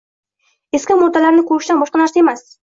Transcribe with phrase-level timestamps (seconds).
[0.77, 2.45] Eski murdalarni ko’rishdan boshqa narsa emas…